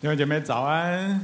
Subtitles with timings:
[0.00, 1.20] 弟兄姐妹早安，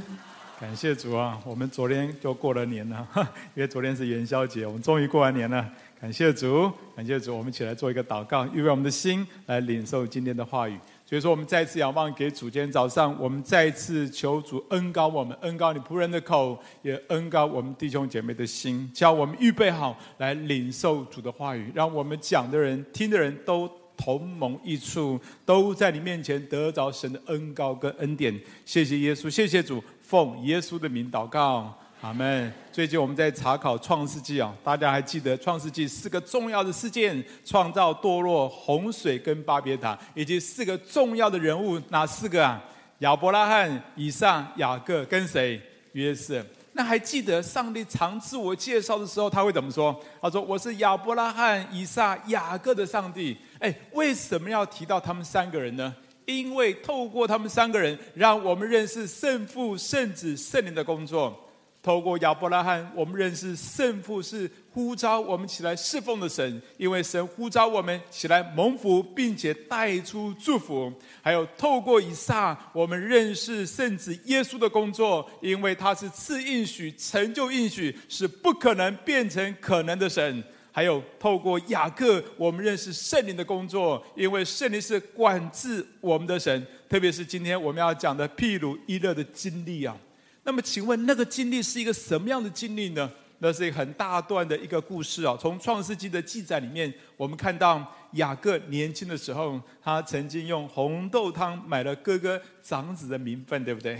[0.59, 1.39] 感谢主啊！
[1.45, 3.07] 我们昨天就过了年了，
[3.55, 5.65] 因为昨天是元宵节，我们终于过完年了。
[6.01, 7.37] 感谢主，感谢主！
[7.37, 10.77] 我们一起来做一个祷告，预备我们的心来领受今天的话语。
[11.05, 12.49] 所以说，我们再次仰望给主。
[12.49, 23.71] 今天早上，我们再次求主恩高我们，恩高你仆人的口，也恩高我们弟兄姐妹的心，叫我们预备好来领受主的话语，让我们讲的人、听的人都。
[23.97, 28.37] 同盟一处，都在你面前得着神的恩膏跟恩典。
[28.65, 32.53] 谢谢耶稣，谢谢主，奉耶稣的名祷告，阿门。
[32.71, 42.61] 最近我们在查考创世纪啊，大家还记得创世纪四个重要的事件：创造、堕落、洪水跟巴别塔，以及四个重要的人物，哪四个啊？
[42.99, 45.61] 亚伯拉罕、以撒、雅各跟谁？
[45.93, 46.45] 约瑟。
[46.73, 49.97] 那还记得上帝常自我介绍的时候，他会怎么说？
[50.21, 55.95] 他说：“我是亚伯拉罕、以撒、雅各的上帝。”哎，为什么要提到他们三个人呢？
[56.25, 61.41] 因为透过他们三个人，让我们认识圣父、圣子、圣灵的工作。
[61.83, 70.91] 透过亚伯拉罕，我们认识圣父是呼召我们起来侍奉的神，因为神呼召我们起来蒙福，并且带出祝福。
[71.21, 80.43] 还有透过以撒，我们认识圣子耶稣的工作，因为他是赐应许、成就应许，是不可能变成可能的神。
[80.75, 86.67] 还有透过雅各，我们认识圣灵的工作，因为圣灵是管制我们的神。
[86.89, 89.97] 特别是今天我们要讲的毗鲁伊勒的经历啊。
[90.43, 93.09] 那么，请问那个经历是一个什么样的经历呢？
[93.37, 95.37] 那是一个很大段的一个故事啊。
[95.39, 97.81] 从创世纪的记载里面，我们看到
[98.15, 103.97] 雅各年轻的时候，他曾经用红豆汤买了哥哥长子的名分，对不对？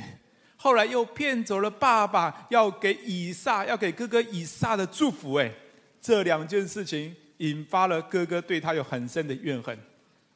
[0.58, 5.36] 后来又骗走了爸爸要给以撒，要给哥哥以撒的祝福。
[5.36, 5.50] 哎，
[6.06, 9.75] 这两件事情引发了哥哥对他有很深的怨恨，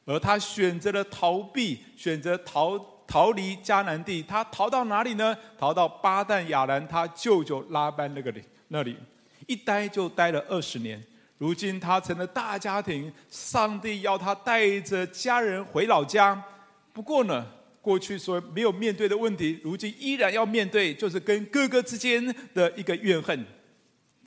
[0.04, 2.98] 而他选择了逃避，选择逃。
[3.10, 5.36] 逃离迦南地，他逃到哪里呢？
[5.58, 8.96] 逃到巴旦亚兰，他舅舅拉班那个里那里，
[9.48, 11.02] 一待就待了二十年。
[11.36, 16.40] 如今他成了大家庭，上帝要他带着家人回老家。
[16.92, 17.44] 不过呢，
[17.82, 23.44] 过去说没有面对的问题，如今依然要面对，就是跟哥哥之间的一个怨恨。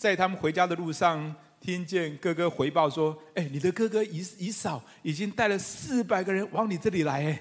[0.03, 7.39] 在他们回家的路上，听见哥哥回报说：“哎，你的哥哥以以嫂已经带了四百个人往你这里来。”。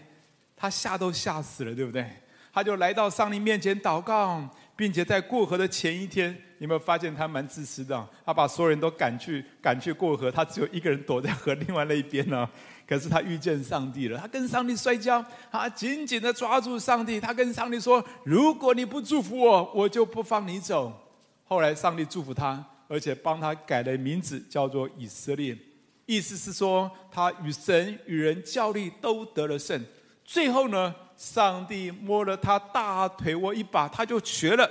[0.57, 2.09] 他吓都吓死了，对不对？
[2.53, 8.09] 他就来到上帝面前祷告，并且在过河的前一天，你有没有发现他蛮自私的？
[8.25, 12.49] 他把所有人都赶去赶去过河，他只有一个人躲在河另外那一边呢。
[12.87, 20.97] 可是他遇见上帝了，他跟上帝摔跤，他紧紧的抓住上帝，他跟上帝说：“如果你不祝福我，我就不放你走。”
[21.53, 25.55] 后来上帝祝福他，而且帮他改了名字，叫做以色列，
[26.07, 29.85] 意思是说他与神与人较力都得了胜。
[30.25, 34.67] 最后呢，上帝摸了他大腿窝一把，他就瘸了。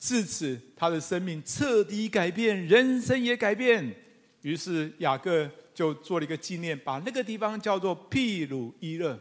[0.00, 3.94] 自此，他的生命彻底改变，人生也改变。
[4.42, 9.16] 于是雅各就做了一个纪念，把那个地方叫做毗鲁伊勒。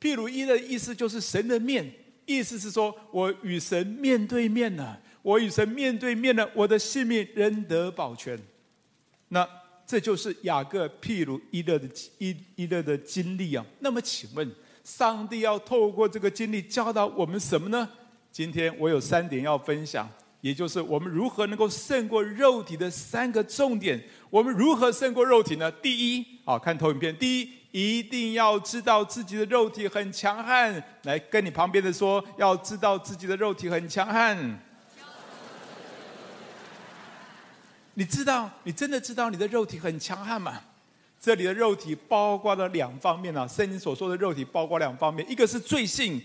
[0.00, 1.88] 毗鲁伊勒意思就是神的面，
[2.26, 8.38] 意思是说我与神面对面了，我与神面对面了，我的性命仍得保全。
[9.28, 9.46] 那
[9.86, 13.62] 这就是雅各毗鲁伊勒的伊伊勒的经历啊。
[13.80, 14.50] 那么请问？
[14.82, 17.86] 上帝要透过这个经历教导我们什么呢？
[18.32, 20.08] 今天我有三点要分享，
[20.40, 24.02] 也就是我们如何能够胜过肉体的三个重点。
[24.30, 25.70] 我们如何胜过肉体呢？
[25.70, 27.14] 第一，好，看投影片。
[27.18, 30.82] 第一，一定要知道自己的肉体很强悍。
[31.02, 34.64] 来，跟你旁边的说，要知道自己的肉体很强悍。
[37.98, 40.60] 你知道，你真的知道你的肉体很强悍吗？
[41.20, 46.22] 这里的肉体包括了两方面啊，圣经所说的肉体包括两方面，一个是罪性。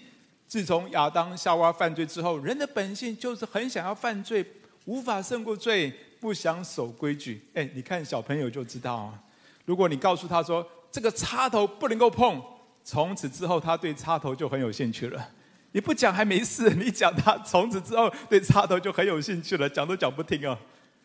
[0.48, 4.46] 自从亚当夏娃犯罪之后，人的本性就是很想要犯罪，
[4.86, 7.44] 无法胜过罪，不想守规矩。
[7.56, 9.20] 哎，你看小朋友就知道啊。
[9.66, 12.40] 如果你告诉他说这个插头不能够碰，
[12.84, 15.28] 从此之后他对插头就很有兴趣了。
[15.72, 20.56] 你不讲还没事，你讲他从此之后对插头就很有兴趣了，讲都讲不听啊。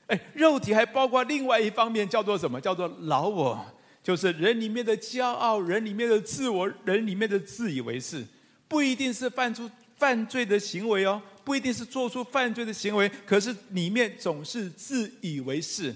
[0.08, 2.60] 哎，肉体还包括另外一方面，叫做什么？
[2.60, 3.64] 叫做老我。
[4.00, 8.25] 就是人里面的骄傲，人里面的自我，人里面的自以为是，
[8.66, 15.94] 不一定是犯出犯罪的行为哦，不一定是做出犯罪的行为，可是里面总是自以为是。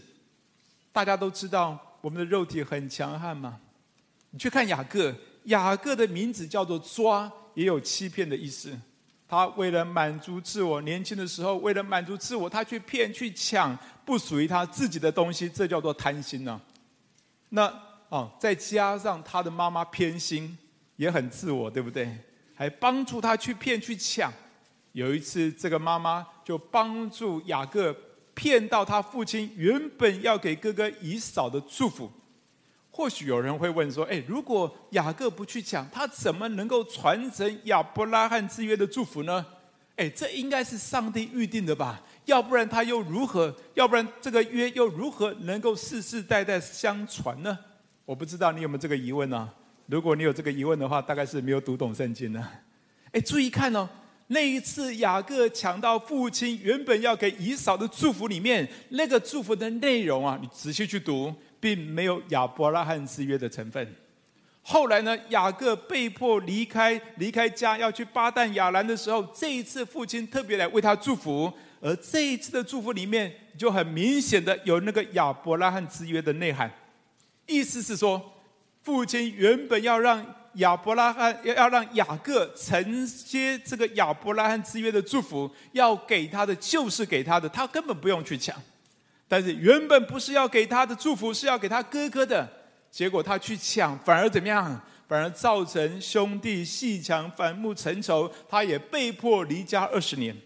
[0.93, 3.59] 大家都知道我们的肉体很强悍嘛，
[4.31, 8.79] 你去看雅各，雅各的名字叫做抓，也有欺骗的意思。
[9.33, 13.75] 他为了满足自我，年轻的时候为了满足自我，他去骗去抢
[14.05, 16.61] 不属于他自己的东西，这叫做贪心呢、
[17.49, 17.73] 那。
[18.11, 20.59] 哦，再加上他的妈妈偏心，
[20.97, 22.15] 也很自我，对不对？
[22.55, 24.31] 还帮助他去骗去抢。
[24.93, 27.97] 有一次，这个妈妈就帮助雅各
[28.35, 32.13] 骗到他父亲原本要给哥哥以扫的祝福。
[32.95, 39.45] 或许有人会问说：“哎，如果雅各不去抢，他怎么能够传承亚伯拉罕之约的祝福呢？”
[39.97, 42.01] 哎，这应该是上帝预定的吧？
[42.27, 43.55] 要不然他又如何？
[43.75, 47.59] 要不然这个约又如何能够世世代代相传呢？
[48.05, 49.51] 我不知道你有没有这个疑问呢？
[49.87, 52.47] 如果你有这个疑问的话，大概是没有读懂圣经呢。
[53.13, 53.89] 哎，注意看哦。
[54.29, 63.95] 那一次，雅各抢到父亲原本要给以扫的祝福里面，那个祝福的内容啊，你仔细去读，并没有亚伯拉罕之约的成分。
[64.63, 76.69] 后来呢，雅各被迫离开离开家，要去巴旦亚兰的时候，这一次父亲特别来为他祝福，而这一次的祝福里面，就很明显的有那个亚伯拉罕之约的内涵，
[77.47, 78.21] 意思是说，
[78.83, 80.35] 父亲原本要让。
[80.57, 88.55] 亚伯拉罕要要让雅各承接这个亚伯拉罕之约的祝福，要给他的就是给他的，他根本不用去抢。
[89.33, 92.47] 但是原本不是要给他的祝福，是要给他哥哥的，
[92.91, 94.79] 结果他去抢，反而怎么样？
[95.09, 100.37] 反而造成兄弟鬩墙反目成仇，他也被迫离家二十年。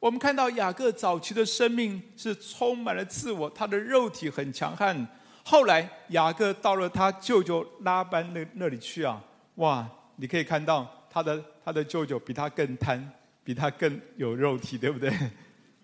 [0.00, 5.06] 我们看到雅各早期的生命是充满了自我，他的肉体很强悍。
[5.44, 9.22] 后来雅各到了他舅舅拉班那那里去啊，
[9.54, 9.88] 哇！
[10.16, 13.08] 你可以看到他的他的舅舅比他更贪，
[13.44, 15.16] 比他更有肉体，对不对？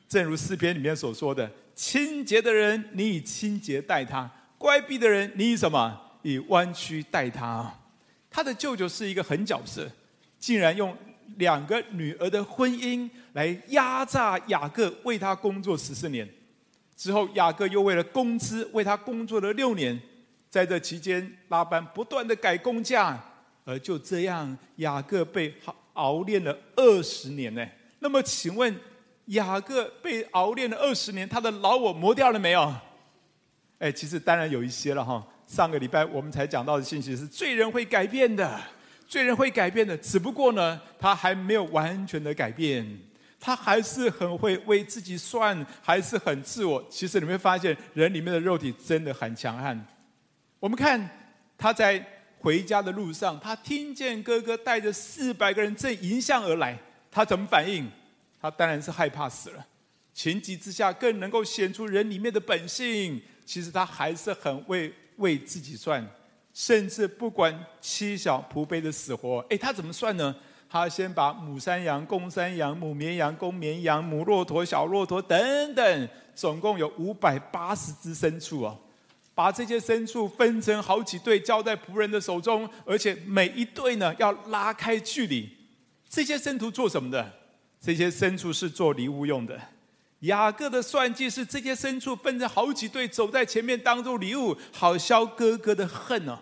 [0.09, 1.49] 正如诗篇里面所说的
[1.79, 4.29] ：“清洁的人，你以清洁待他；
[4.59, 5.97] 乖僻的人，你以什么？
[6.23, 7.73] 以弯曲待他。”
[8.29, 9.89] 他的舅舅是一个狠角色，
[10.41, 10.95] 竟然用
[11.37, 16.29] 两个女儿的婚姻来压榨雅各，为他工作十四年。
[16.97, 19.97] 之后，雅各又为了工资为他工作了六年，
[20.51, 23.17] 在这期间，拉班不断的改工价，
[23.65, 25.55] 而就这样，雅各被
[25.93, 27.65] 熬炼了二十年呢。
[28.01, 28.75] 那么，请问，
[29.29, 32.75] 雅各被熬炼了二十年，他的老我磨掉了没有？
[33.79, 35.27] 哎，其实当然有一些了哈。
[35.47, 38.61] 上个礼拜我们才讲到的信息是，罪人会改变的，
[39.07, 42.87] 罪人会改变的，只不过呢，他还没有完全的改变。
[43.41, 46.85] 他还是很会为自己算，还是很自我。
[46.91, 49.87] 其实你会发现，人里面的肉体真的很强悍。
[50.59, 51.09] 我们看
[51.57, 52.05] 他在
[52.41, 56.77] 回家的路上，他听见哥哥带着四百个人正迎向而来，
[57.13, 57.89] 他怎么反应？
[58.41, 59.67] 他当然是害怕死了。
[60.13, 63.21] 情急之下，更能够显出人里面的本性。
[63.45, 66.07] 其实他还是很为为自己算，
[66.53, 69.39] 甚至不管妻小仆婢的死活。
[69.49, 70.37] 哎，他怎么算呢？
[70.69, 78.79] 他先把母山羊、公山羊、母绵羊、公绵羊、母骆驼、小骆驼等等，总共有五百八十只牲畜哦，
[79.35, 85.49] 把这些牲畜分成好几队，交在仆人的手中，而且每一队呢要拉开距离。
[86.07, 87.33] 这些牲畜做什么的？
[87.81, 89.61] 这些牲畜是做礼物用的。
[90.21, 96.39] 雅各的算计是这些牲畜分成好几队，走在前面当做礼物，好消哥哥的恨哦。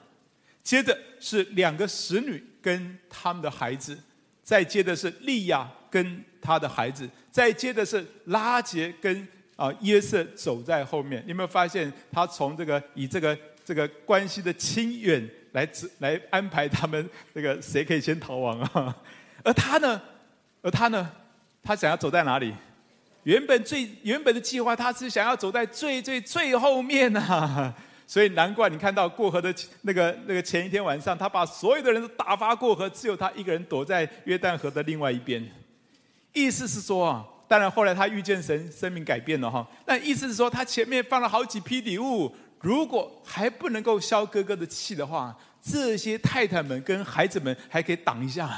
[0.62, 3.98] 接着是两个使女跟他们的孩子。
[4.42, 11.20] 再接的是利亚跟他的孩子，再接的是拉结跟啊约瑟走在后面。
[11.24, 15.68] 你有没有发现，他从这个以这个这个关系的亲远来
[15.98, 18.96] 来安排他们这个谁可以先逃亡啊？
[19.42, 20.00] 而他呢？
[20.62, 21.10] 而他呢？
[21.66, 22.54] 他想要走在哪里？
[23.24, 27.74] 原本最原本的计划，他是想要走在最最最后面啊。
[28.06, 35.44] 所以难怪你看到过河的那个那个前一天晚上，他把所有的人都打发过河，只有他一个人躲在约旦河的另外一边。
[36.32, 39.66] 意思是说啊，当然后来他遇见神，生命改变了哈。
[39.84, 48.56] 但意思是说，他前面放了好几批礼物，如果还不能够消哥哥的气的话，这些太太们跟孩子们还可以挡一下，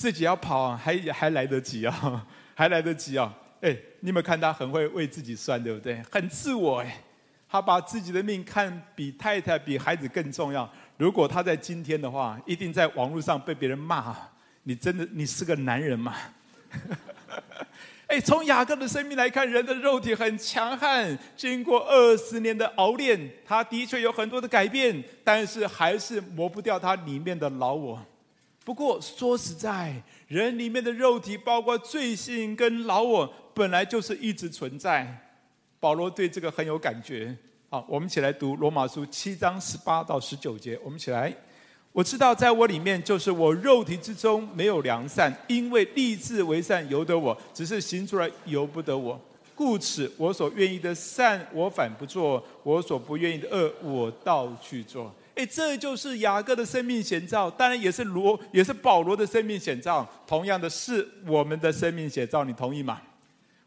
[0.00, 3.30] 自己要跑，还还来得及啊，还来得及啊。
[3.60, 6.02] 哎，你有没有看他很会为自己算，对不对？
[6.10, 6.96] 很自我哎。
[7.46, 10.66] 他把自己的命看比太太、比孩子更重要。
[10.96, 14.16] 如果他在今天的话，一定在网络上被别人骂。
[14.62, 16.14] 你真的，你是个男人吗？
[18.08, 21.18] 哎，从雅各的生命来看，人的肉体很强悍。
[21.36, 28.02] 经过二十年的熬炼，他的确有很多的改变，但是还是磨不掉他里面的老我。
[28.70, 35.12] 不过说实在，人里面的肉体，包括罪性跟老我，本来就是一直存在。
[35.80, 37.36] 保罗对这个很有感觉。
[37.68, 40.78] 好，我们一起来读罗马书七章十八到十九节。
[40.84, 41.34] 我们一起来。
[41.90, 49.20] 我知道在我里面，就是我肉体之中没有良善，因为立志为善由得我，只是行出来由不得我。
[49.56, 55.12] 故此，我所愿意的善我反不做，我所不愿意的恶我倒去做。
[55.34, 60.06] 哎，这就是雅各的生命写照，当然也是罗，也是保罗的生命写照。
[60.26, 63.00] 同样的是我们的生命写照，你同意吗？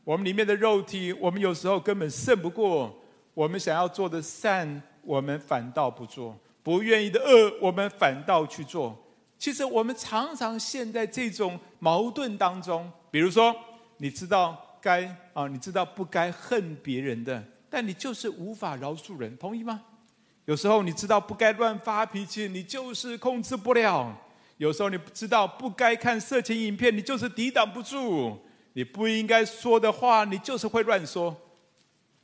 [0.04, 2.94] 我们里面的肉体，我们有时候根本胜不过。
[3.34, 8.96] 我们想要做的善，我们反倒不做；不愿意的恶，我们反倒去做。
[9.40, 12.92] 其实我们常常陷在这种矛盾当中。
[13.10, 13.56] 比如说，
[13.98, 19.82] 你知道该啊，你知道不该恨别人的，但你就是无法饶恕人，同意吗？
[20.46, 24.14] 有时候你知道不该乱发脾气，你就是控制不了；
[24.58, 28.38] 有时候你知道不该看色情影片，你就是抵挡不住；
[28.74, 31.36] 你不应该说的话，你就是会乱说。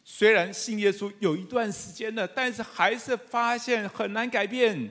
[0.04, 4.90] 虽然信耶稣有一段时间了，但是还是发现很难改变。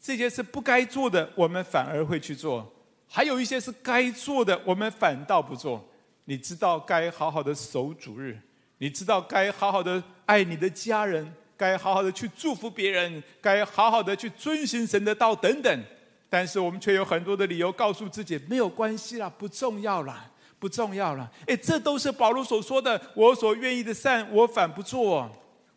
[0.00, 2.62] 这些是不该做的，我们反而会去做；
[3.06, 5.88] 还有一些是该做的，我们反倒不做。
[6.24, 8.38] 你知道该好好的守主日，
[8.78, 15.84] 你知道该好好的爱你的家人，该好好的去祝福别人，该好好的去遵循神的道等等。
[16.28, 20.30] 但是我们却有很多的理由告诉自己没有关系啦，不重要啦。
[20.56, 22.98] 不重要了，哎，这都是保罗所说的。
[23.14, 25.28] 我所愿意的善，我反不做；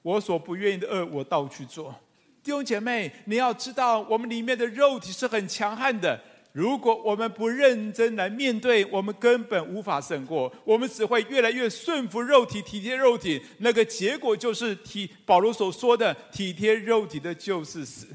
[0.01, 1.93] 我所不愿意的恶，我倒去做。
[2.41, 6.17] 弟兄姐妹，你要知道，我们里面的肉体是很强悍的。
[6.57, 10.51] 如果我们不认真来面对，我们根本无法胜过。
[10.65, 13.39] 我们只会越来越顺服肉体，体贴肉体。
[13.59, 18.07] 那个结果就是体保罗所说的体贴肉体的就是死。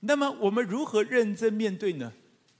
[0.00, 2.12] 那么，我们如何认真面对呢？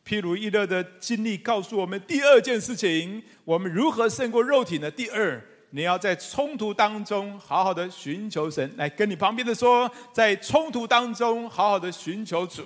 [0.03, 4.91] 譬如伊勒的经历告诉我们第二件事情：我们如何胜过肉体呢？
[4.91, 5.39] 第二，
[5.73, 8.73] 你要在冲突当中好好的寻求神。
[8.79, 12.63] 来跟你旁边的说，在冲突当中好好的寻求主。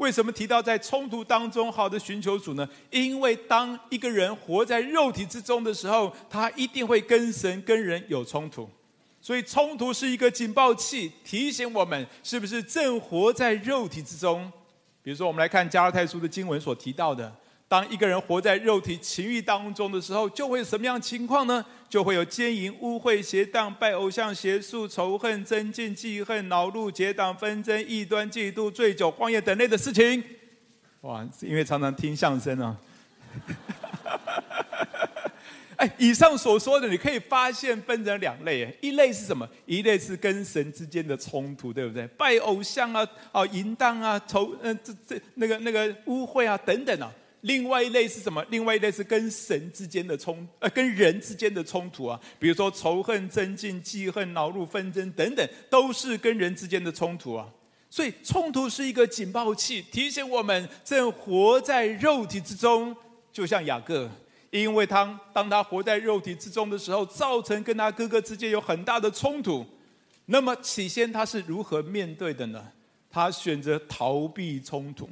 [0.00, 2.66] 为什么提到在冲突当中好的寻求主呢？
[2.90, 8.66] 因为当一个人活在肉体之中的时候，他一定会跟神跟人有冲突。
[9.20, 14.50] 所以冲突是一个警报器，提醒我们是不是正活在肉体之中。
[15.02, 17.30] 比如说，我们来看加拉太书的经文所提到的：
[17.70, 21.64] 当一个人活在肉体情欲当中的时候，就会有什么样情况呢？
[21.88, 30.20] 就会有奸淫、污秽、邪荡、拜偶像、邪术、仇恨、争竞、记恨、恼怒、结党、纷争、异端、嫉妒、醉酒、荒宴等类的事情。
[31.02, 32.76] 哇，因为常常听相声啊。
[35.76, 38.76] 哎，以上所说的，你可以发现分成两类。
[38.80, 39.48] 一类是什么？
[39.66, 42.04] 一类是跟神之间的冲突，对不对？
[42.18, 47.08] 拜偶像啊，啊，淫荡啊，仇，嗯，这这那个那个污秽啊，等等啊。
[47.42, 48.44] 另外一类是什么？
[48.50, 52.20] 另外一类是跟神之间的冲，呃，跟人之间的冲突啊。
[52.38, 57.48] 比如说仇恨、争竞、记恨、恼怒、纷争等等，都是跟人之间的冲突啊。
[57.88, 62.94] 所以冲突是一个警报器，提醒我们正活在肉体之中，
[63.32, 64.10] 就像雅各。
[64.50, 69.64] 因为他当他活在肉体之中的时候，造成跟他哥哥之间有很大的冲突。
[70.26, 72.64] 那么起先他是如何面对的呢？
[73.10, 75.08] 他选择逃避冲突。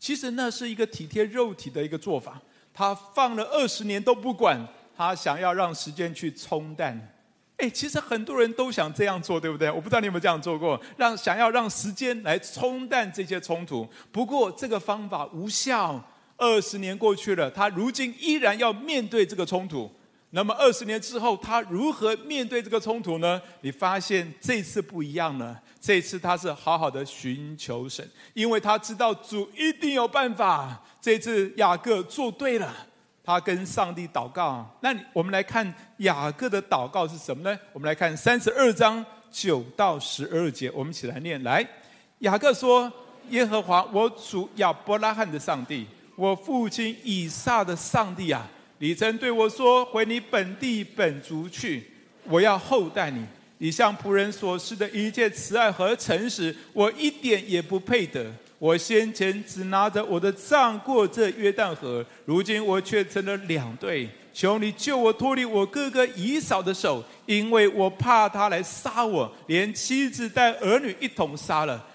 [0.00, 2.40] 其实那是一个体贴肉体的一个做法。
[2.74, 4.58] 他放了二十年都不管，
[4.96, 7.14] 他想要让时间去冲淡。
[7.58, 9.70] 哎，其实很多人都想这样做，对不对？
[9.70, 13.86] 我不知道你有没有这样做过，让想要让时间来冲淡这些冲突。
[14.10, 16.02] 不过这个方法无效。
[16.42, 19.92] 二十年过去了，他如今依然要面对这个冲突。
[20.32, 23.40] 那么二十年之后，他如何面对这个冲突呢？
[23.62, 25.60] 你发现这次不一样了。
[25.80, 30.80] 这次他是好好的寻求神，因为他知道主一定有办法。
[31.00, 32.72] 这次雅各做对了，
[33.24, 34.64] 他跟上帝祷告。
[34.80, 37.58] 那我们来看雅各的祷告是什么呢？
[37.72, 41.42] 我们来看三十二章九到十二节，我们一起来念。
[41.42, 41.66] 来，
[42.20, 42.92] 雅各说
[43.30, 48.46] ：“耶和华，我主亚伯拉罕的上帝。”我父亲以撒的上帝啊，
[48.82, 51.84] 你曾对我说：“回你本地本族去，
[52.24, 53.22] 我要厚待你。
[53.58, 58.32] 你向仆人所施的一切慈爱和诚实，我一点也不配得。
[58.58, 64.08] 我先前只拿着我的杖过这约旦河，如今我却成了两队。
[64.32, 71.86] 求你救我脱离我哥哥以嫂的手，因为我怕他来杀我，连妻子带儿女一同杀了。”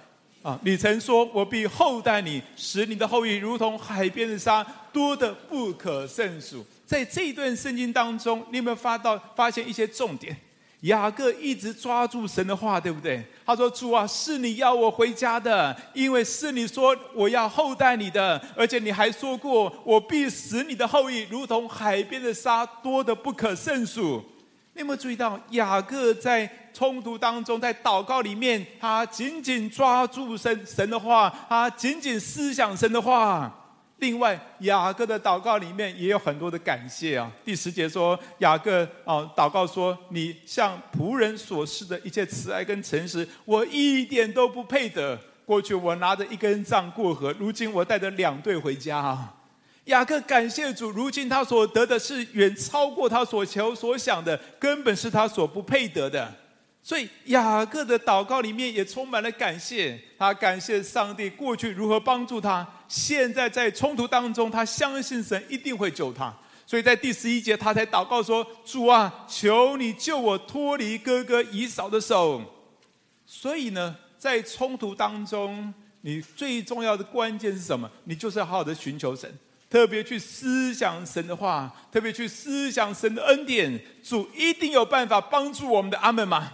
[0.45, 0.59] 啊！
[0.61, 10.37] 你曾说：“我必厚待你，使你的后裔如同海边的沙，多得不可胜数。”在这一段圣经当中，你有没有发到发现一些重点？
[10.81, 13.25] 雅各一直抓住神的话，对不对？
[13.43, 24.23] 他说：“主啊，是你要我回家的，因为是你说我要厚待你的，而且你还说过，我必使你的后裔如同海边的沙，多得不可胜数。”
[24.77, 33.49] 你有没有注意到雅各在冲突当中，在祷告里面，他紧紧抓住神神的话，他紧紧思想神的话。
[33.99, 37.31] 另外，雅各的祷告里面也有很多的感谢啊。
[37.45, 45.17] 第十节说，雅各啊祷告说：“你向仆人所示的一切慈爱跟诚实，我一点都不配得。
[45.45, 49.33] 过去我拿着一根杖过河，如今我带着两对回家啊。”
[49.85, 56.33] 雅各感谢主，如今他所得的是远超过他所求所想的，根本是他所不配得的。
[56.85, 66.31] 所以雅各的祷告里面也充满了感谢，他感谢上帝过去如何帮助他，现在在冲突当中，他相信神一定会救他。
[66.67, 72.39] 所以在第十一节，他才祷告说：“主啊，求你救我脱离哥哥以扫的手。”
[73.25, 77.89] 所以呢，在冲突当中，你最重要的关键是什么？
[78.03, 79.27] 你就是要好好的寻求神，
[79.67, 83.83] 特别去思想神的话，特别去思想神的恩典。
[84.03, 85.97] 主一定有办法帮助我们的。
[85.97, 86.51] 阿门吗？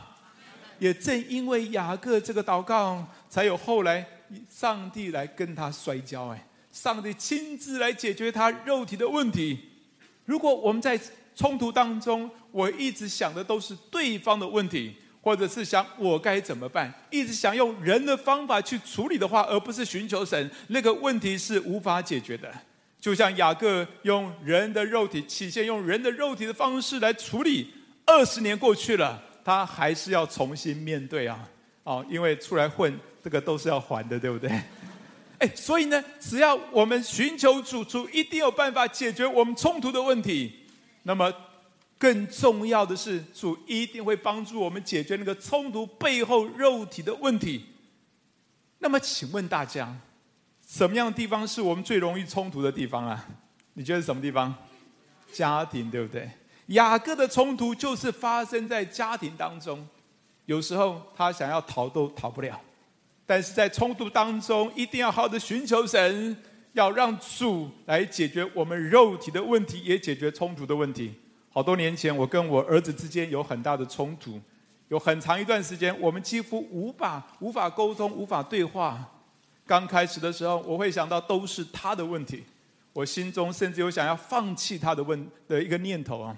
[0.82, 4.04] 也正因为雅各这个祷告，才有后来
[4.50, 6.30] 上帝来跟他摔跤。
[6.30, 9.60] 哎，上帝亲自来解决他肉体的问题。
[10.26, 11.00] 如果我们在
[11.36, 22.52] 冲突当中，我一直想的都是对方的问题，或者是想我该怎么办，一直想用人的方法去处理的话，而不是寻求神，那个问题是无法解决的。
[23.00, 27.72] 就像雅各用人的肉体，起先用人的肉体的方式来处理，
[28.04, 29.28] 二十年过去了。
[29.44, 31.48] 他还是要重新面对啊，
[31.84, 34.50] 哦，因为出来混，这个都是要还的，对不对？
[35.40, 40.54] 哎，所以呢，只要我们寻求主，主一定有办法解决我们冲突的问题。
[41.04, 41.34] 那么，
[41.98, 47.66] 更重要的是，主一定会帮助我们解决那个冲突背后肉体的问题。
[48.78, 49.96] 那么，请问大家，
[50.68, 53.28] 什么样的地方是我们最容易冲突的地方啊？
[53.74, 54.54] 你觉得什么地方？
[55.34, 56.30] 家庭，对不对？
[56.72, 59.88] 雅各的冲突就是发生在家庭当中，
[60.46, 62.60] 有时候他想要逃都逃不了，
[63.26, 66.36] 但是在冲突当中，一定要好好的寻求神，
[66.74, 71.14] 要让主来解决我们肉体的问题，也解决冲突的问题。
[71.50, 74.40] 好多年前，我跟我儿子之间有很大的冲突，
[74.88, 79.06] 有很长一段时间，我们几乎无法无法沟通，无法对话。
[79.66, 82.46] 刚开始的时候，我会想到都是他的问题，
[82.94, 86.36] 我心中甚至有想要放弃他的问的一个念头啊。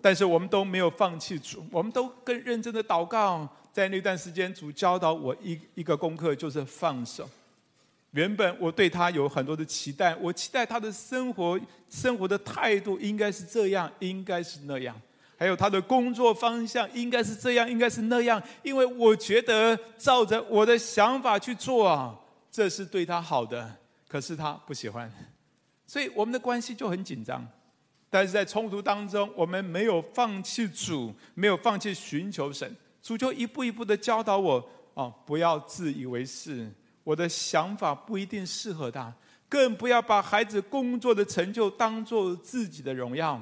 [0.00, 3.48] 但是我们都没有放弃主，我们都更认真的祷告。
[3.72, 7.28] 在那段时间，主教导我一一个功课，就是放手。
[8.12, 15.00] 原本我对他有很多的期待，我期待他的生活生活的态度应该是这样，应该是那样，
[15.36, 18.42] 还有他的工作方向应该是这样，应该是那样。
[18.62, 22.18] 因为我觉得照着我的想法去做啊，
[22.50, 23.76] 这是对他好的。
[24.08, 25.12] 可是他不喜欢，
[25.86, 27.46] 所以我们的关系就很紧张。
[28.10, 36.72] 但是在冲突当中，我们没有放弃主，没有放弃寻求神，主就一步一步的教导我：哦，不要自以为是，
[37.04, 39.12] 我的想法不一定适合他，
[39.48, 43.40] 更不要把孩子工作的成就当做自己的荣耀。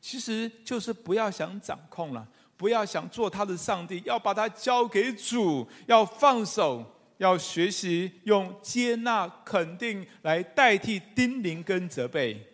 [0.00, 2.26] 其实就是不要想掌控了，
[2.56, 6.84] 不要想做他的上帝，要把他交给主，要放手，
[7.18, 12.51] 要学习用接纳、肯定来代替叮咛跟责备。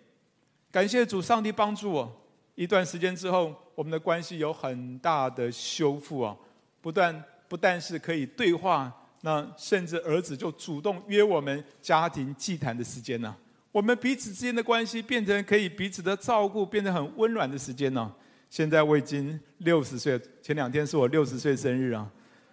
[0.70, 2.20] 感谢主，上帝帮助我。
[2.54, 6.36] 一段时间之后，我们的关系有很大的修复啊！
[6.80, 13.34] 不但不但是可以对话，那甚至儿子就主动约我们家庭祭坛的时间呢。
[13.70, 18.12] 我们彼此之间的关系变成可以彼此的照顾，变成很温暖的时间呢。
[18.50, 22.10] 现在我已经六十岁，前两天是我六十岁生日啊！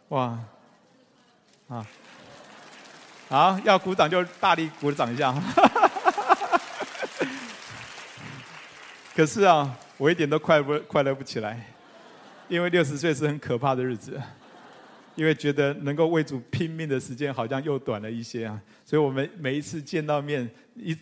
[0.10, 0.40] 哇，
[1.68, 1.88] 啊，
[3.28, 5.34] 好，要鼓掌就大力鼓掌一下。
[9.16, 11.74] 可是啊，我一点都快不快乐不起来，
[12.50, 14.22] 因为六十岁是很可怕的日子，
[15.16, 20.94] 因为觉得能够为主拼命的时间好像又短了一些啊，所以我们每一次见到面一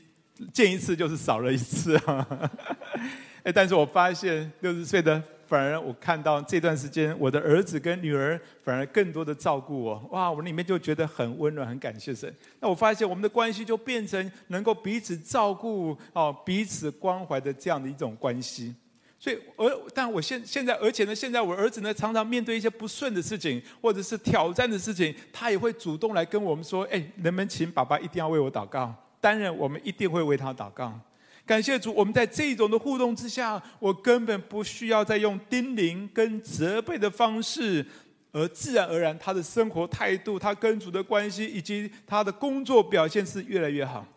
[0.53, 2.51] 见一次就是少了一次啊，
[3.41, 5.21] 哎，但是我发现六十岁的。
[5.53, 10.31] 反而我看到这段时间，我的儿子跟女儿反而更多的照顾我，哇！
[10.31, 12.33] 我里面就觉得很温暖，很感谢神。
[12.59, 18.73] 那我发现我们的关系就变成能够彼此照顾、哦彼此关怀的这样的一种关系。
[19.19, 30.99] 所以，而但我现现在，而且呢，现在我儿子呢，常常面对一些不顺的事情，或者是挑战的事情，他也会主动来跟我们说：“哎，能不能请爸爸一定要为我祷告？”当然，我们一定会为他祷告。
[31.45, 37.85] 感谢主，我们在这种的互动之下，我根本不需要再用叮咛跟责备的方式，
[38.31, 44.07] 而自然而然，他的生活态度、他跟主的关系以及他的工作表现是越来越好。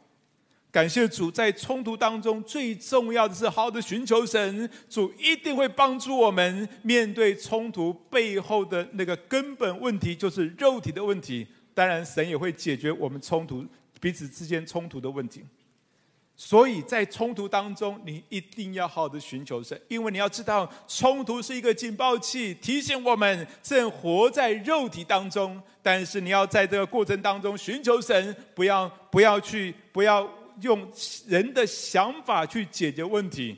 [0.70, 11.46] 感谢主，在冲突当中，最重要的是好好的寻求神，主一定会帮助我们面对冲突背后的那个根本问题，就是肉体的问题。
[11.74, 13.66] 当然，神也会解决我们冲突
[14.00, 15.42] 彼此之间冲突的问题。
[16.38, 25.58] 所以在冲突当中，你一定要好好的寻求神，因为你要知道，冲突是一个警报器，提醒我们正活在肉体当中。
[25.82, 30.86] 但是你要在这个过程当中寻求神，不要不要去不要用
[31.26, 33.56] 人的想法去解决问题。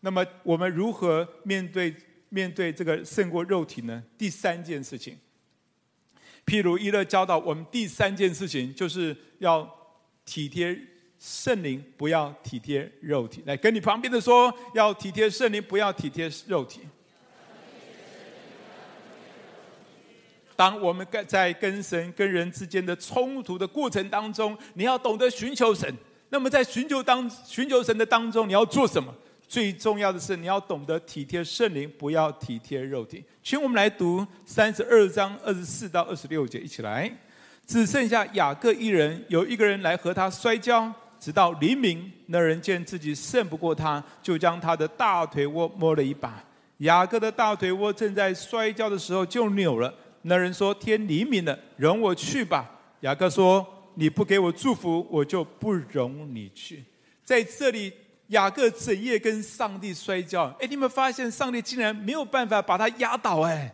[0.00, 1.96] 那么我们如何面对
[2.28, 4.02] 面对这个胜过肉体呢？
[4.18, 5.16] 第三件事情，
[6.44, 9.66] 譬如以勒教导我们第三件事情，就是要
[10.26, 10.78] 体贴。
[11.22, 16.80] 圣灵不要体贴肉体，来跟你旁边的说，要体贴圣灵，不要体贴肉体。
[20.56, 25.88] 当我们跟在跟神跟人之间的冲突的过程当中，你要懂得寻求神。
[26.30, 29.14] 那么在寻求当寻求神的当中，你要做什么？
[29.46, 33.24] 最重要的是你要懂得体贴圣灵，不要体贴肉体。
[33.44, 37.08] 请我们来读三十二章二十四到二十六节，一起来。
[37.64, 40.92] 只剩下雅各一人，有一个人来和他摔跤。
[41.22, 46.42] 直到黎明，那人见自己胜不过他，就将他的大腿窝摸了一把。
[46.78, 49.94] 雅各的大腿窝正在摔跤的时候就扭了。
[50.22, 52.68] 那人说：“天黎明了，容我去吧。”
[53.02, 56.82] 雅各说：“你不给我祝福，我就不容你去。”
[57.24, 57.92] 在这里，
[58.28, 60.52] 雅各整夜跟上帝摔跤。
[60.58, 63.42] 哎，你们发现上帝竟然没有办法把他压倒？
[63.42, 63.72] 哎，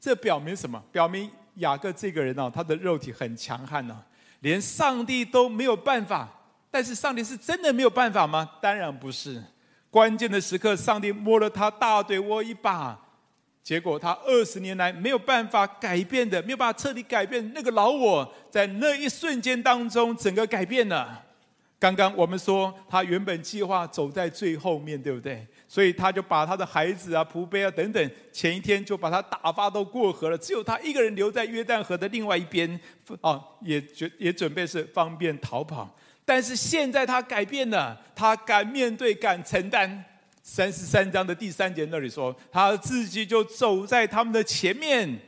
[0.00, 0.82] 这表明什么？
[0.90, 4.02] 表明雅各这个人呢，他的肉体很强悍呢，
[4.40, 6.26] 连上帝都没有办法。
[6.70, 8.50] 但是上帝是真的没有办法吗？
[8.60, 9.42] 当然不是。
[9.90, 12.98] 关键的时刻，上帝摸了他大腿窝一把，
[13.62, 21.24] 结果他二十年来没有办法改变的，没有办法彻底改变那个老我，在那一瞬间当中，整个改变了。
[21.80, 25.46] 刚刚我们说，他原本计划走在最后面，对不对？
[25.66, 32.78] 所以他就把他的孩子啊、仆婢啊等等，前一天就把他打发都过河了，只有他一个人留在约旦河的另外一边，
[33.20, 35.88] 哦，也准也准备是方便逃跑。
[36.28, 40.04] 但是现在他改变了，他敢面对，敢承担。
[40.42, 45.18] 三十三章的第三节那里说，他自己就走在他们的前面。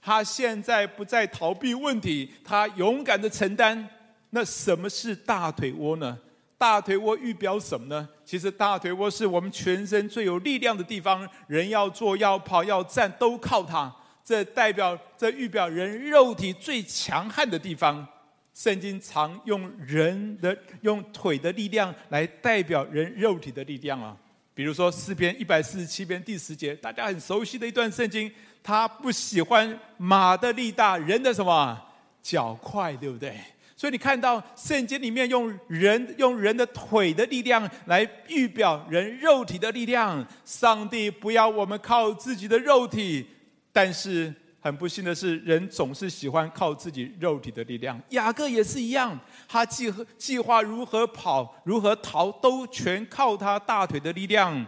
[0.00, 3.88] 他现在不再逃避问题，他勇敢的承担。
[4.30, 6.16] 那什么是大腿窝呢？
[6.56, 8.08] 大腿窝预表什么呢？
[8.24, 11.28] 其实大腿窝是我们全身最有力量的地方。
[11.48, 13.92] 人要坐、要跑、要站，都靠它。
[14.24, 18.06] 这代表，这预表人肉体最强悍的地方。
[18.54, 24.16] 圣经常用人的用腿的力量来代表人肉体的力量啊，
[24.54, 28.30] 比如说诗篇一百四十七篇第十节，大家很熟悉的一段圣经。
[28.62, 31.78] 他不喜欢马的力大，人的什么
[32.22, 33.34] 脚快，对不对？
[33.76, 40.24] 所以你看到圣经里面用人用人的腿的力量来预表人肉体的力量。
[40.44, 43.26] 上帝不要我们靠自己的肉体，
[43.72, 44.32] 但是。
[44.64, 48.00] 很不幸的是，人总是喜欢靠自己肉体的力量。
[48.08, 49.14] 雅各也是一样，
[49.46, 54.66] 他计计划如何跑、如何逃，都全靠他大腿的力量。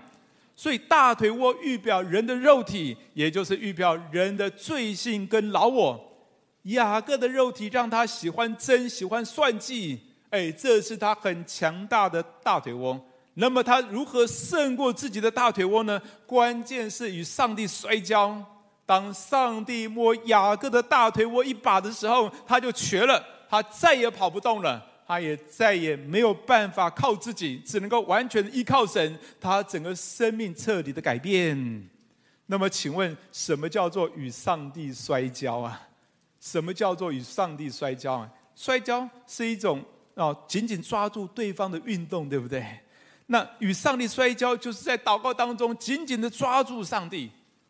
[0.54, 5.98] 所以，大腿窝预表人的肉体，也就是预表人的罪性跟老我。
[6.64, 13.02] 雅各的肉体让他喜欢争、喜欢算计，哎，这是他很强大的大腿窝。
[13.32, 15.98] 那么，他如何胜过自己的大腿窝呢？
[16.26, 18.44] 关键是与上帝摔跤。
[18.86, 31.90] 当上帝摸雅各的大腿窝一把的时候，他就瘸了，他再也跑不动了，他也再也没有办法靠自己，只能够完全依靠神，他整个生命彻底的改变。
[32.46, 35.82] 那么，请问什么叫做与上帝摔跤啊？
[36.40, 38.30] 什么叫做与上帝摔跤啊？
[38.54, 39.82] 摔跤是一种
[40.14, 42.64] 哦，紧紧抓住对方的运动，对不对？
[43.26, 47.28] 那与上帝摔跤，就是在祷告当中紧紧的抓住上帝。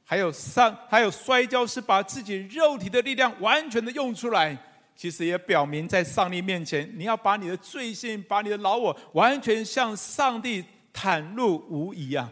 [0.09, 4.57] 还有上，还有摔跤是把自己肉体的力量完全的用出来，
[4.95, 10.65] 其实也表明在上帝面前，你要把你的罪性，把你的老我，完全向上帝
[10.95, 12.31] 袒露无遗啊！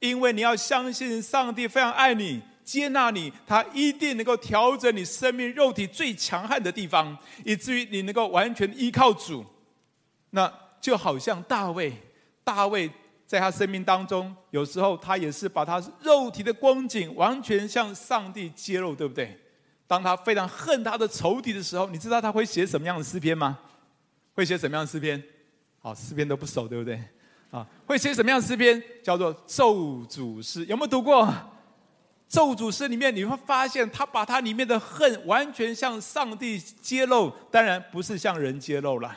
[0.00, 9.42] 因为你要相信上帝非常爱你，接纳你，他一定能够调整你生命肉体最强悍的地方，以至于你能够完全依靠主。
[10.28, 11.90] 那就好像大卫，
[12.44, 12.90] 大卫。
[13.34, 19.36] 在他生命当中，有时候他也是把他肉体的光景完全向上帝揭露，对不对？
[19.88, 23.58] 当他非常恨他的仇敌的时候，你知道他会写什么样的诗篇吗？
[24.34, 25.20] 会写什么样的诗篇？
[25.80, 27.02] 好，诗篇都不熟，对不对？
[27.50, 28.80] 啊，会写什么样的诗篇？
[29.02, 31.28] 叫做咒诅诗，有没有读过？
[32.28, 39.12] 咒诅诗里面你会发现，他把他里面的恨完全向上帝揭露，当然不是向人揭露了。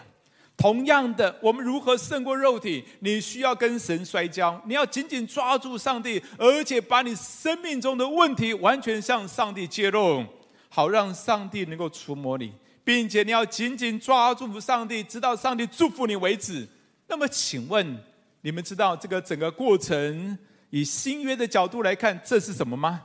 [0.58, 2.84] 同样的，我们如何胜过肉体？
[3.02, 10.26] 你需要跟神摔跤，你要紧紧抓住上帝，而且把你生命中的问题完全向上帝揭露，
[10.68, 12.52] 好让上帝能够触摸你，
[12.84, 16.68] 并且你要紧紧抓住上帝，直到上帝祝福你为止。
[17.08, 18.04] 那么，请问
[18.42, 20.36] 你们知道这个整个过程
[20.72, 23.04] 以新约的角度来看，这是什么吗？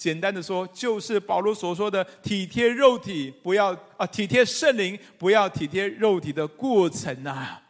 [0.00, 7.60] 简单的说，就是保罗所说的体贴肉体，不要啊体贴圣灵，不要体贴肉体的过程啊，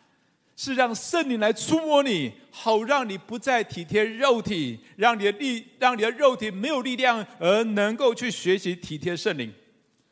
[0.57, 9.53] 是让圣灵来触摸你，好让你不再体贴肉体，让你的力，让你的肉体没有力量，而能够去学习体贴圣灵。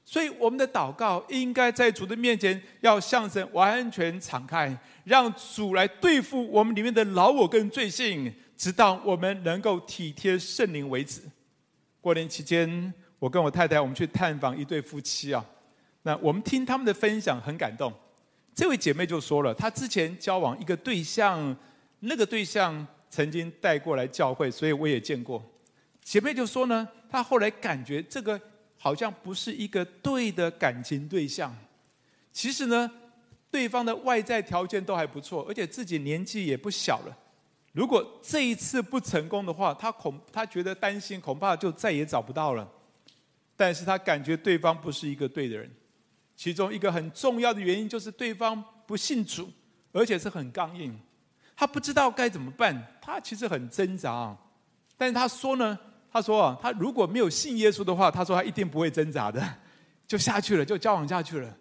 [0.05, 11.21] 所以，我们的祷告应该在主的面前，要向神完全敞开，让主来对付我们里面的老我跟罪性，直到我们能够体贴圣灵为止。
[12.01, 15.45] 过年期间，我跟我太太我们去探访一对夫妻啊，
[16.03, 17.93] 那我们听他们的分享很感动。
[18.55, 21.57] 这位姐妹就说了，她之前交往一个对象，
[22.01, 25.43] 那个对象曾经带过来教会，所以我也见过。
[26.03, 28.41] 姐妹就说呢，她后来感觉这个。
[28.81, 31.53] 好像不是一个对的感情对象。
[32.33, 32.89] 其实呢，
[33.51, 37.19] 对方的外在条件都还不错，而且自己年纪也不小了。
[37.73, 42.69] 如果这一次不成功的话，他恐他觉得担心，恐怕就再也找不到了。
[43.57, 45.71] 但是他感觉对方不是一个对的人。
[46.35, 49.51] 其中一个很重要的原因就是对方不信主，
[49.93, 50.97] 而且是很刚硬。
[51.57, 54.37] 他不知道该怎么办，他其实很挣扎。
[54.97, 55.77] 但是他说呢，
[56.13, 59.45] 他说：“啊，他如果没有信耶稣的话，他说他一定不会挣扎的，
[60.07, 61.53] 就下去了，就交往下去了。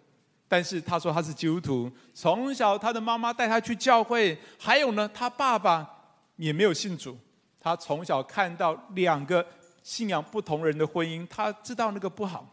[0.46, 5.97] 但是他说他是基督徒，从小他的妈妈带他去教会，还有呢，他爸爸
[6.38, 7.14] 也没有信主。
[7.60, 9.44] 他从小看到两个
[9.82, 12.48] 信仰不同人的婚姻，他知道那个不好。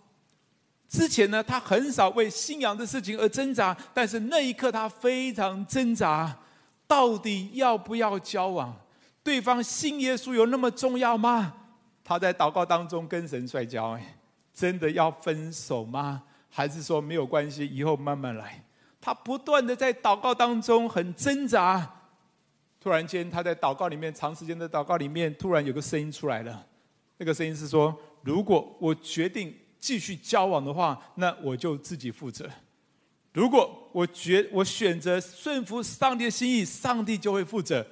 [0.88, 6.38] 之前呢，他很少为信仰的事情而挣扎，但是那一刻他非常挣扎，
[6.86, 8.76] 到底要不要交往？
[9.24, 11.54] 对方信耶稣有那么重要吗？”
[12.04, 14.18] 他在祷告当中跟神摔跤，哎，
[14.54, 16.22] 真的要分手吗？
[16.50, 18.64] 还是说没有关系，以后慢慢来？
[19.02, 21.92] 他不断的在祷告当中很挣扎。
[22.86, 26.64] 突然间，他在祷告里面，长时间的祷告里面，突然有个声音出来了。
[27.18, 32.46] 那个声音是说：如果我决定继续交往的话，那我就自己负责；
[33.34, 37.84] 如果我决我选择顺服上帝的心意，上帝就会负责。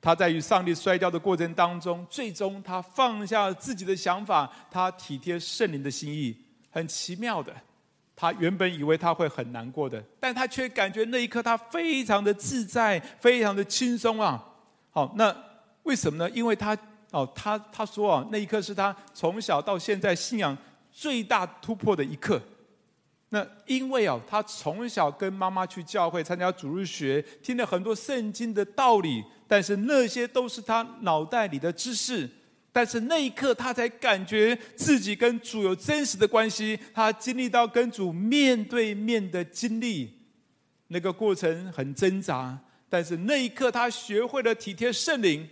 [0.00, 6.36] 他在与上帝摔跤的过程当中，最终他放下自己的想法，他体贴圣灵的心意，
[6.70, 7.52] 很奇妙的。
[8.16, 14.42] 他原本以为他会很难过的，但他却感觉那一刻他非常的自在，非常的轻松啊。
[14.90, 15.34] 好，那
[15.82, 16.30] 为什么呢？
[16.30, 16.76] 因为他
[17.10, 20.56] 哦，他他说啊，那一刻是他从小到现在信仰
[20.90, 22.40] 最大突破的一刻。
[23.30, 29.24] 那因为哦，他从小跟妈妈去教会参加主日学，听了很多圣经的道理。
[29.46, 32.28] 但是那些都是他脑袋里的知识，
[32.76, 40.12] 但是那一刻他才感觉自己跟主有真实的关系，他经历到跟主面对面的经历，
[40.88, 42.58] 那个过程很挣扎，
[42.88, 45.48] 但是那一刻他学会了体贴圣灵，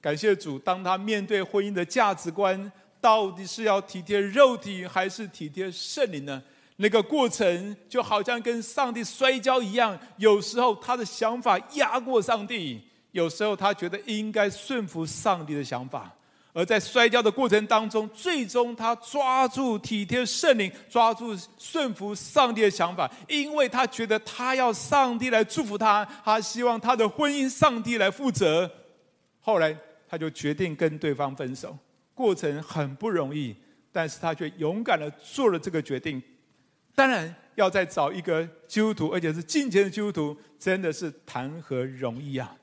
[0.00, 6.42] 感谢主，当他面对婚姻的价值观，到底是要体贴肉体还是体贴圣灵呢？
[6.76, 12.80] 那个过程就好像跟上帝摔跤一样，有时候他的想法压过上帝。
[13.12, 16.12] 有时候他觉得应该顺服上帝的想法，
[16.54, 28.70] 而在摔跤的过程当中，最终他抓住体贴圣灵，抓住顺服上帝的想法，因为他觉得他要上帝来祝福他，他希望他的婚姻上帝来负责。
[29.40, 29.76] 后来
[30.08, 31.76] 他就决定跟对方分手，
[32.14, 33.54] 过程很不容易，
[33.90, 36.22] 但是他却勇敢地做了这个决定。
[36.94, 42.56] 当然，要再找一个基督徒，而且是敬虔的基督徒，真的是谈何容易啊！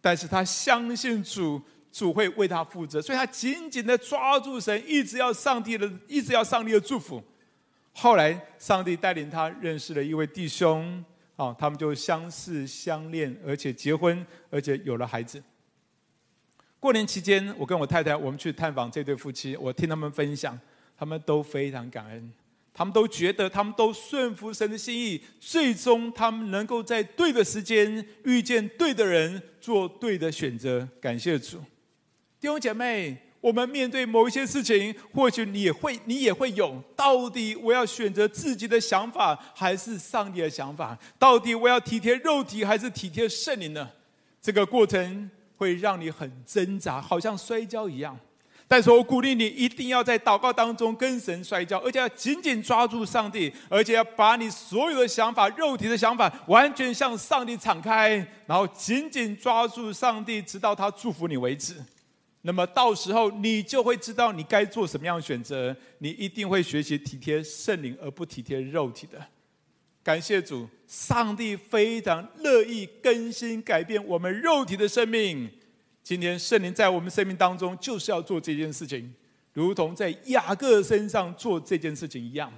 [0.00, 1.62] 但是他相信主，
[1.96, 7.22] 主会为他负责，所以他紧紧的抓住神，一直要上帝的，一直要上帝的祝福。
[7.94, 11.02] 后来，上帝带领他认识了一位弟兄，
[11.36, 15.42] 啊，他们就相识相恋，而且结婚，而且有了孩子。
[16.78, 20.60] 过年期间，我跟我太太我们去探访这对夫妻，我听他们分享，
[20.98, 22.30] 他们都非常感恩。
[22.74, 30.86] 他们都觉得，他们都顺服神的心意，最终他们能够在对的时间遇见对的人，做对的选择。
[31.00, 31.58] 感谢主，
[32.38, 40.96] 弟兄姐妹，我们面对某一些事情，或许你也会，你也会有，到底我要选择自己的想法，还是上帝的想法？
[41.18, 43.88] 到底我要体贴肉体，还是体贴圣灵呢？
[44.42, 48.18] 这个过程会让你很挣扎，好像摔跤一样。
[48.68, 58.10] 但是我鼓励你，一定要在祷告当中跟神摔跤，而且要紧紧抓住上帝，而且要把你所有的想法、肉体的想法，完全向上帝敞开，
[58.44, 61.76] 然后紧紧抓住上帝，直到他祝福你为止。
[62.46, 65.76] 那么到时候，你就会知道你该做什么样的选择。
[65.98, 69.20] 你一定会学习体贴圣灵，而不体贴肉体的。
[70.04, 75.50] 感谢主，上帝非常乐意更新改变我们肉体的生命。
[76.04, 79.12] 今天圣灵在我们生命当中，就是要做这件事情，
[79.52, 82.52] 如同在雅各身上做这件事情一样。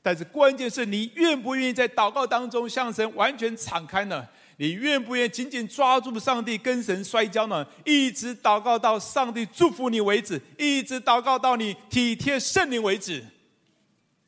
[0.00, 4.26] 但是关键是你愿不愿意在祷告当中向神完全敞开呢？
[4.56, 7.66] 你愿不愿紧紧抓住上帝，跟神摔跤呢？
[7.84, 13.24] 一直祷告到上帝祝福你为止，一直祷告到你体贴圣灵为止。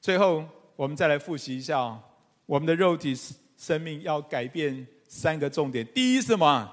[0.00, 1.98] 最后，我们再来复习一下，
[2.46, 3.16] 我们的肉体
[3.56, 5.86] 生命要改变三个重点。
[5.94, 6.72] 第一什么？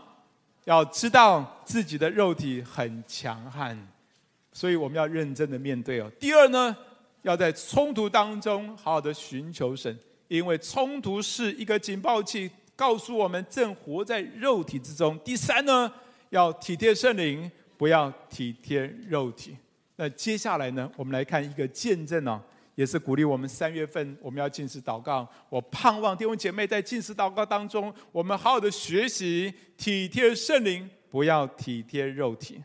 [0.65, 3.77] 要知道自己的肉体很强悍，
[4.53, 6.09] 所以我们要认真的面对哦。
[6.19, 6.75] 第二呢，
[7.21, 15.17] 要在冲突当中好好的寻求神，因为冲突是一个警报器，告诉我们正活在肉体之中。
[15.19, 15.91] 第三呢，
[16.29, 19.55] 要体贴圣灵，不要体贴肉体。
[19.95, 22.41] 那接下来呢，我们来看一个见证哦。
[22.75, 25.27] 也是鼓励我们三月份我们要进食祷告。
[25.47, 32.59] 我盼望弟兄姐妹在进食祷告当中，我们好好的学习体贴圣灵，不要体贴肉体。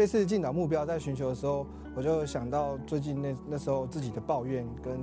[0.00, 4.98] 这次进岛目标在寻求的时候，我就想到最近那那时候自己的抱怨跟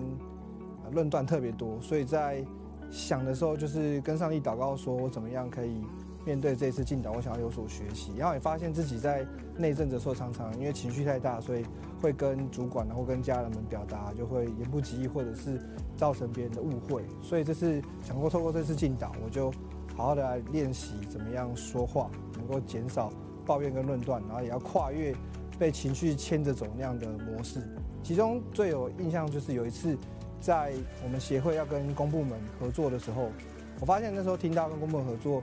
[0.91, 2.43] 论断特别多，所以在
[2.89, 5.83] 想的时候就是跟上帝祷告，说我怎么样可以
[6.25, 8.13] 面对这次进岛，我想要有所学习。
[8.17, 9.23] 然后也发现自己在
[9.55, 11.63] 内阵的时候，常常因为情绪太大，所以
[12.01, 15.61] 会跟主管然后跟家人们表达，就会言不及义，或者是
[15.95, 17.03] 造成别人的误会。
[17.21, 19.51] 所以这次想过透过这次进岛，我就
[19.95, 23.13] 好好的来练习怎么样说话，能够减少。
[23.47, 25.15] 抱怨跟论断，然后也要跨越
[25.57, 27.61] 被情绪牵着走那样的模式。
[28.03, 29.97] 其中最有印象就是有一次，
[30.41, 33.31] 在我们协会要跟公部门合作的时候，
[33.79, 35.41] 我发现那时候听到跟公部门合作，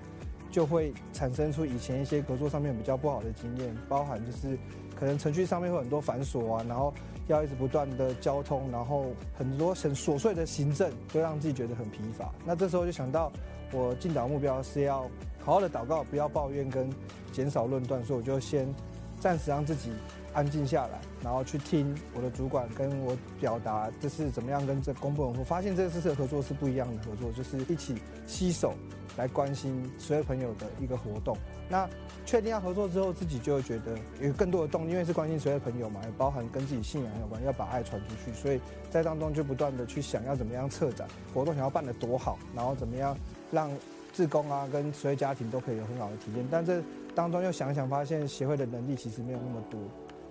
[0.51, 4.57] 就会产生出以前一些合作上面比较不好的经验，包含就是
[4.95, 6.93] 可能程序上面会很多繁琐啊，然后
[7.27, 12.33] 要一直不断的交通，然后很多很琐碎的行政，都让自己觉得很疲乏。
[12.45, 13.33] 那这时候就想到，
[13.73, 15.11] 我进岛目标是要。
[15.45, 16.89] 好好的祷告，不要抱怨跟
[17.31, 18.67] 减少论断，所以我就先
[19.21, 19.91] 暂时让自己
[20.33, 25.35] 安静下来，然后去听我的主管跟我表达这是怎么样跟这公布。
[25.39, 27.95] 我发现这次的合作是不一样的合作，就是一起
[28.27, 28.73] 携手
[29.19, 31.37] 来关心所有朋友的一个活动。
[31.69, 31.89] 那
[32.25, 43.15] 确定要合作之后，自己就会觉得有更多的动力，因为是关心所有朋友嘛，也包含跟自己信仰有关，要把爱传出去，所以在当中就不断的去想要怎么样策展活动，想要办得多好，然后怎么样
[43.51, 43.71] 让。
[44.15, 46.81] 志工啊，跟所有家庭都可以有很好的体验，但这
[47.17, 49.81] 当中又想想，发现协会的能力其实没有那么多，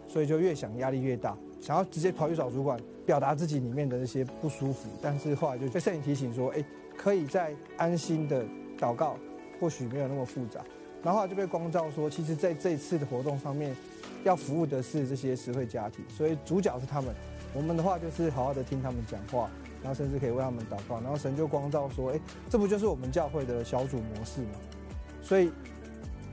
[0.07, 6.63] 所以就越想压力越大，想要直接跑去找主管表达自己里面的那些不舒服，但是后来就被圣灵提醒说，哎，
[6.97, 8.45] 可以再安心的
[8.79, 9.17] 祷告，
[9.59, 10.61] 或许没有那么复杂，
[11.03, 13.75] 然后后来就被光照说，其实在这次的活动上面，
[14.23, 17.13] 要服务的是这些实惠家庭，所以主角是他们，
[17.53, 19.49] 我们的话就是好好的听他们讲话。
[19.83, 22.19] 然后甚至可以为他们祷告，然后神就光照说：“哎，
[22.49, 24.51] 这不就是我们教会的小组模式吗？”
[25.21, 25.51] 所以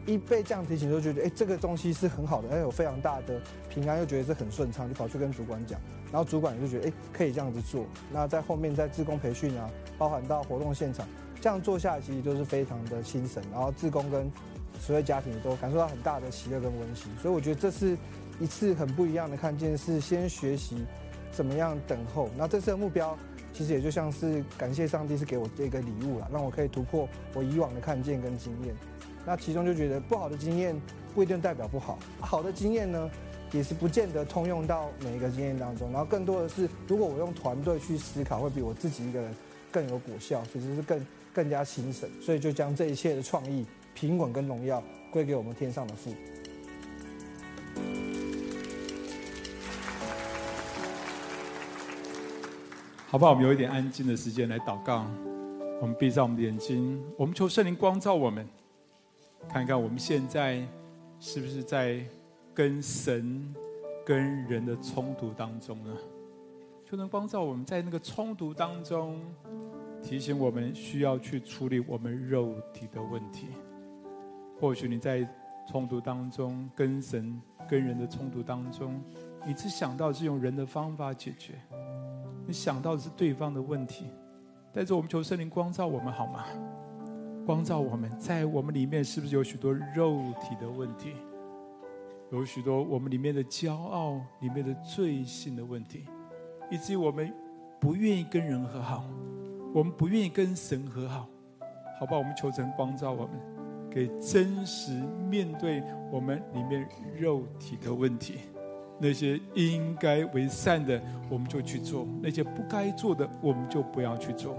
[0.07, 5.79] 一被这样提醒，就觉得：“哎，这个东西是很好的，而有非常大的平安，又觉得这很顺畅，就跑去跟主管讲。
[6.11, 7.85] 然后主管就觉得：哎，可以这样子做。
[8.13, 11.07] 那在后面在自工培训啊，包含到活动现场，
[11.41, 13.43] 这样做下来其实都是非常的心神。
[13.53, 14.31] 然后自工跟
[14.81, 17.07] 所有家庭都感受到很大的喜乐跟温馨。
[17.21, 17.97] 所以我觉得这是
[18.41, 20.85] 一次很不一样的看见，是先学习
[21.31, 22.29] 怎么样等候。
[22.37, 23.17] 那这次的目标。
[23.61, 28.75] 其实也就像是感谢上帝是给我这个礼物了，让我可以突破我以往的看见跟经验。
[29.27, 30.75] 那其中就觉得不好的经验
[31.15, 33.11] 不一定代表不好，好的经验呢
[33.53, 35.93] 也是不见得通用到每一个经验当中。
[35.93, 39.31] 然后更多的是，如果我用团队去思考，会比我自己一个人
[39.71, 42.09] 更有果效，其实是更更加精神。
[42.19, 46.15] 所以就将这一切的创意、平稳跟荣耀归给我们天上的父。
[53.11, 53.33] 好不好？
[53.33, 55.05] 我们有一点安静的时间来祷告。
[55.81, 58.47] 我们闭上我们的眼睛，我们求圣灵光照我们，
[59.49, 60.65] 看看我们现在
[61.19, 62.07] 是不是在
[62.55, 63.53] 跟神、
[64.07, 65.93] 跟人的冲突当中呢？
[66.89, 69.21] 就能光照我们在那个冲突当中，
[70.01, 73.49] 提醒我们需要去处理我们肉体的问题。
[74.61, 75.29] 或许你在
[75.69, 79.03] 冲突当中，跟神、跟人的冲突当中，
[79.45, 81.55] 你只想到是用人的方法解决。
[82.53, 84.07] 想到的是对方的问题，
[84.73, 86.45] 但是我们求圣灵光照我们好吗？
[87.47, 91.15] 光照我们在我们里面是不是有许多肉体的问题？
[92.31, 96.05] 有许多我们里面的骄傲、里面的罪性的问题，
[96.71, 97.33] 以至于我们
[97.81, 99.05] 不愿意跟人和好，
[99.75, 101.27] 我们不愿意跟神和好。
[101.99, 103.31] 好吧，我们求神光照我们，
[103.91, 104.93] 给真实
[105.29, 105.83] 面对
[106.13, 106.89] 我们里面
[107.19, 108.39] 肉体的问题。
[109.01, 114.57] 那些应该为善的，我们就去做；那些不该做的，我们就不要去做。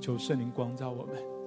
[0.00, 1.39] 求圣灵光照我们。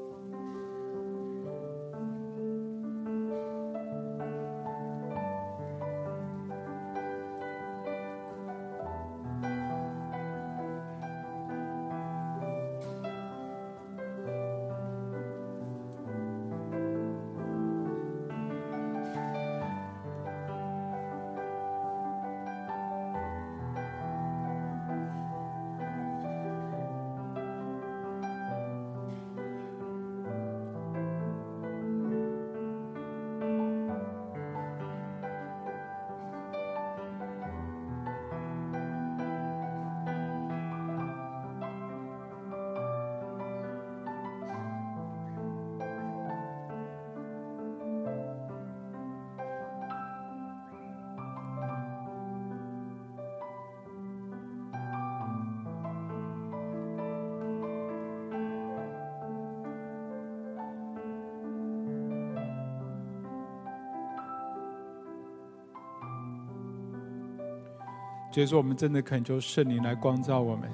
[68.34, 70.67] 所以说，我们真的恳求圣灵来光照我们，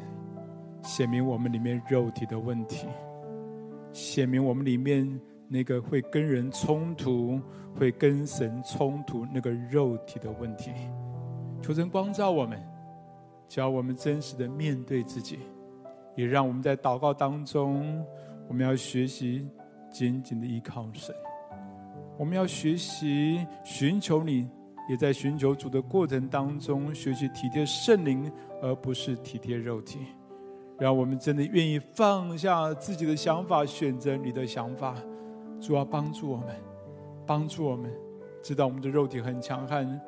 [0.81, 2.87] 显明我们里面肉体的问题，
[3.91, 7.37] 显明我们里面那个会跟人冲突、
[7.77, 10.71] 会跟神冲突那个肉体的问题。
[11.61, 12.57] 求神光照我们，
[13.49, 15.39] 教我们真实的面对自己，
[16.15, 18.01] 也让我们在祷告当中，
[18.47, 19.45] 我们要学习
[19.91, 21.13] 紧紧的依靠神，
[22.17, 24.49] 我们要学习寻求你。
[24.89, 28.29] 也在寻求主的过程当中，学习体贴圣灵，
[28.61, 29.99] 而不是体贴肉体。
[30.79, 34.95] 让我们真的愿意放下自己的想法，选择你的想法。
[35.61, 36.47] 主要帮助我们，
[37.27, 37.91] 帮助我们，
[38.41, 40.01] 知道我们的肉体很强悍。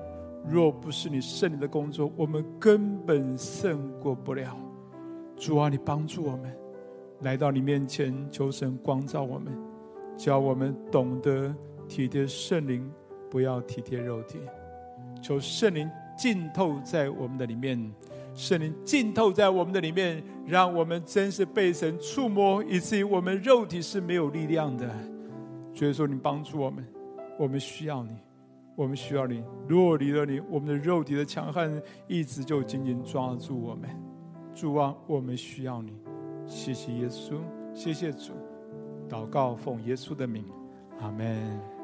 [0.50, 4.58] 若不是你圣灵的工作，我们根本胜过不了。
[5.36, 6.52] 主啊，你帮助我们，
[7.20, 9.54] 来到你面前，求神光照我们，
[10.18, 11.54] 教我们懂得
[11.88, 12.90] 体贴圣灵，
[13.30, 14.40] 不要体贴肉体。
[15.22, 17.92] 求圣灵浸透在我们的里面，
[18.34, 24.90] 圣灵浸透在我们的里面，让我们真是被神触摸，以至于我们肉体是没有力量的。
[25.74, 26.86] 所以说，你帮助我们，
[27.38, 28.16] 我们需要你，
[28.76, 29.44] 我们需要你。
[29.68, 33.90] 若离了你，我们的肉体的强悍一直就紧紧抓住我们。
[34.54, 35.94] 主啊，我们需要你。
[36.46, 37.36] 谢谢耶稣，
[37.74, 38.34] 谢谢主。
[39.10, 40.44] 祷告奉耶稣的名，
[41.00, 41.81] 阿门。